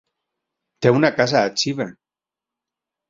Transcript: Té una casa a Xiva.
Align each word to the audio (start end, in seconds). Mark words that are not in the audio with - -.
Té 0.85 0.93
una 0.99 1.11
casa 1.19 1.43
a 1.43 1.53
Xiva. 1.65 1.89